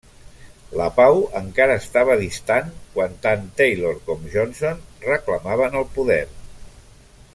[0.77, 6.23] La pau encara estava distant quan tant Taylor com Johnson reclamaven el poder.